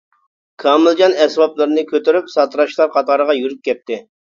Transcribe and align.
كامىلجان 0.63 1.13
ئەسۋابلىرىنى 1.27 1.85
كۆتۈرۈپ 1.95 2.35
ساتىراشلار 2.39 2.95
قاتارىغا 2.99 3.41
يۈرۈپ 3.45 3.67
كەتتى. 3.73 4.07